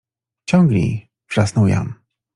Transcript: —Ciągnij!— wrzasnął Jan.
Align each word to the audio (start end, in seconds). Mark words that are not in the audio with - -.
—Ciągnij!— 0.49 1.09
wrzasnął 1.29 1.67
Jan. 1.67 1.93